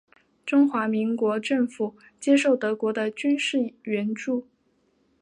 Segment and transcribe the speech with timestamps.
[0.47, 4.47] 中华民国政府接受德国的军事援助。